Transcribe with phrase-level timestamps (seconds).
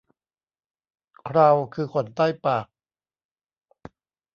[1.19, 2.65] เคราคือขนใต้ปาก